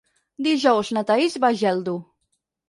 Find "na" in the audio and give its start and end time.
0.97-1.03